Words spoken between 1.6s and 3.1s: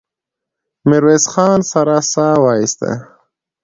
سړه سا وايسته.